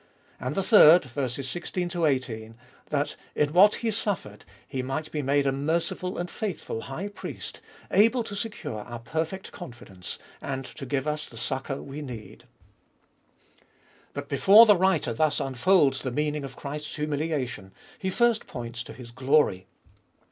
[0.39, 2.55] And the third (16 18),
[2.89, 7.61] that in what He suffered, He might be made a merciful and faithful High Priest,
[7.91, 12.45] able to secure our perfect confidence, and to give us the succour we need.
[14.13, 18.93] But before the writer thus unfolds the meaning of Christ's humiliation, he first points to
[18.93, 19.67] His glory.